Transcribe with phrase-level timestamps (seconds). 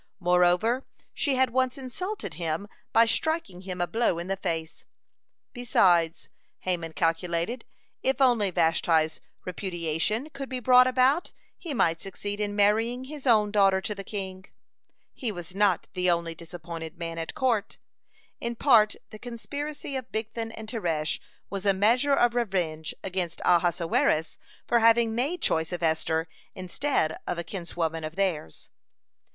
[0.19, 4.83] Moreover, she had once insulted him by striking him a blow in the face.
[5.53, 6.27] Besides,
[6.61, 7.65] Haman calculated,
[8.01, 13.51] if only Vashti's repudiation could be brought about, he might succeed in marrying his own
[13.51, 14.37] daughter to the king.
[14.45, 14.55] (97)
[15.13, 17.77] He was not the only disappointed man at court.
[18.39, 21.19] In part the conspiracy of Bigthan and Teresh
[21.51, 27.37] was a measure of revenge against Ahasuerus for having made choice of Esther instead of
[27.37, 28.69] a kinswoman of theirs.